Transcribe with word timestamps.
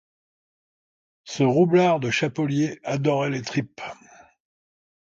Ce 1.25 1.43
roublard 1.43 1.99
de 1.99 2.09
chapelier 2.09 2.79
adorait 2.83 3.29
les 3.29 3.43
tripes. 3.43 3.81